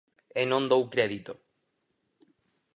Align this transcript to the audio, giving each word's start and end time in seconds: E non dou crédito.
E 0.39 0.43
non 0.51 0.63
dou 0.71 0.83
crédito. 0.93 1.33